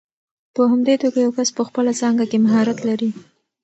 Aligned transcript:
په 0.55 0.61
همدې 0.71 0.95
توګه 1.03 1.17
یو 1.25 1.31
کس 1.37 1.49
په 1.57 1.63
خپله 1.67 1.91
څانګه 1.99 2.25
کې 2.31 2.37
مهارت 2.45 2.77
لري. 2.87 3.09